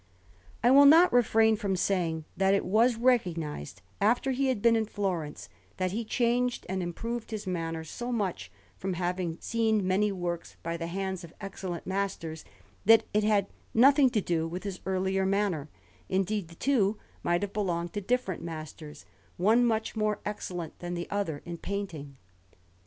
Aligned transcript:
I 0.63 0.71
will 0.71 0.87
not 0.87 1.13
refrain 1.13 1.55
from 1.57 1.75
saying 1.75 2.25
that 2.35 2.55
it 2.55 2.65
was 2.65 2.95
recognized, 2.95 3.83
after 4.01 4.31
he 4.31 4.47
had 4.47 4.59
been 4.59 4.75
in 4.75 4.87
Florence, 4.87 5.47
that 5.77 5.91
he 5.91 6.03
changed 6.03 6.65
and 6.67 6.81
improved 6.81 7.29
his 7.29 7.45
manner 7.45 7.83
so 7.83 8.11
much, 8.11 8.51
from 8.75 8.93
having 8.93 9.37
seen 9.41 9.85
many 9.87 10.11
works 10.11 10.57
by 10.63 10.75
the 10.75 10.87
hands 10.87 11.23
of 11.23 11.35
excellent 11.39 11.85
masters, 11.85 12.43
that 12.83 13.03
it 13.13 13.23
had 13.23 13.45
nothing 13.75 14.09
to 14.09 14.21
do 14.21 14.47
with 14.47 14.63
his 14.63 14.79
earlier 14.87 15.23
manner; 15.23 15.69
indeed, 16.09 16.47
the 16.47 16.55
two 16.55 16.97
might 17.21 17.43
have 17.43 17.53
belonged 17.53 17.93
to 17.93 18.01
different 18.01 18.41
masters, 18.41 19.05
one 19.37 19.63
much 19.63 19.95
more 19.95 20.17
excellent 20.25 20.79
than 20.79 20.95
the 20.95 21.07
other 21.11 21.43
in 21.45 21.59
painting. 21.59 22.17